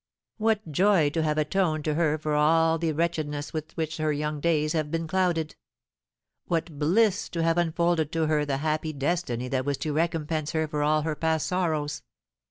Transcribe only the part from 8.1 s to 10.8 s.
to her the happy destiny that was to recompense her